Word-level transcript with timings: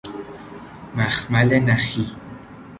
مخمل 0.95 1.53
نخی 1.59 2.15